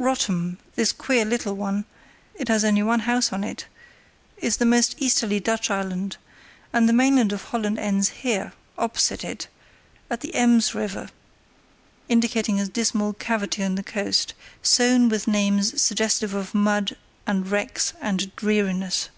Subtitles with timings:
[0.00, 6.16] "Rottum—this queer little one—it has only one house on it—is the most easterly Dutch island,
[6.72, 9.46] and the mainland of Holland ends here, opposite it,
[10.10, 16.52] at the Ems River"—indicating a dismal cavity in the coast, sown with names suggestive of
[16.52, 19.08] mud, and wrecks, and dreariness.